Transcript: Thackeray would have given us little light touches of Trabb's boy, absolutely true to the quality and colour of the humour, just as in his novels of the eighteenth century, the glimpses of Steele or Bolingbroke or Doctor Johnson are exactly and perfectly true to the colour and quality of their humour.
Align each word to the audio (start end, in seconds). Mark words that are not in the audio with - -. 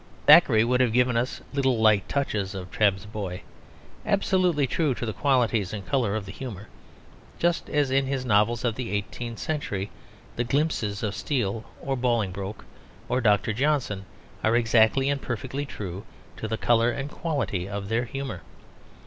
Thackeray 0.25 0.63
would 0.63 0.81
have 0.81 0.93
given 0.93 1.15
us 1.15 1.41
little 1.53 1.79
light 1.79 2.09
touches 2.09 2.55
of 2.55 2.71
Trabb's 2.71 3.05
boy, 3.05 3.43
absolutely 4.03 4.65
true 4.65 4.95
to 4.95 5.05
the 5.05 5.13
quality 5.13 5.63
and 5.71 5.85
colour 5.85 6.15
of 6.15 6.25
the 6.25 6.31
humour, 6.31 6.69
just 7.37 7.69
as 7.69 7.91
in 7.91 8.07
his 8.07 8.25
novels 8.25 8.65
of 8.65 8.73
the 8.73 8.89
eighteenth 8.89 9.37
century, 9.37 9.91
the 10.37 10.43
glimpses 10.43 11.03
of 11.03 11.13
Steele 11.13 11.65
or 11.83 11.95
Bolingbroke 11.95 12.65
or 13.09 13.21
Doctor 13.21 13.53
Johnson 13.53 14.05
are 14.43 14.55
exactly 14.55 15.07
and 15.07 15.21
perfectly 15.21 15.67
true 15.67 16.03
to 16.37 16.47
the 16.47 16.57
colour 16.57 16.89
and 16.89 17.11
quality 17.11 17.69
of 17.69 17.87
their 17.87 18.05
humour. 18.05 18.41